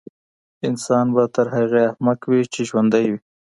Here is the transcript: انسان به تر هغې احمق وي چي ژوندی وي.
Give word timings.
انسان 0.67 1.05
به 1.15 1.23
تر 1.35 1.47
هغې 1.55 1.81
احمق 1.89 2.19
وي 2.29 2.41
چي 2.53 2.61
ژوندی 2.69 3.05
وي. 3.11 3.19